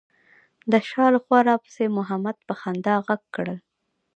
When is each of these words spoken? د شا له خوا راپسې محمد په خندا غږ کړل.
د 0.71 0.73
شا 0.89 1.05
له 1.13 1.19
خوا 1.23 1.39
راپسې 1.49 1.85
محمد 1.97 2.37
په 2.47 2.53
خندا 2.61 2.95
غږ 3.07 3.21
کړل. 3.35 3.57